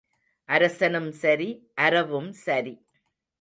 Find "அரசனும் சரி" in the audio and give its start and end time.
0.49-1.49